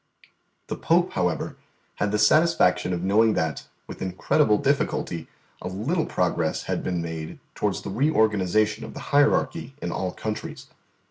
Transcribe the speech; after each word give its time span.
The 0.65 0.75
Pope, 0.77 1.11
however, 1.11 1.57
had 1.97 2.11
the 2.11 2.17
satisfaction 2.17 2.91
of 2.91 3.03
knowing 3.03 3.35
that, 3.35 3.67
with 3.85 4.01
incredible 4.01 4.57
difficulty, 4.57 5.27
a 5.61 5.67
little 5.67 6.07
progress 6.07 6.63
had 6.63 6.83
been 6.83 7.03
made 7.03 7.37
towards 7.53 7.83
the 7.83 7.91
reorganisation 7.91 8.83
of 8.83 8.95
the 8.95 8.99
hierarchy 9.13 9.75
in 9.79 9.91
all 9.91 10.11
countries. 10.11 10.65